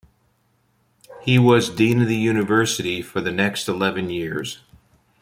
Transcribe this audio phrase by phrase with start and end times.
[1.21, 4.61] He was Dean of the University for the next eleven years.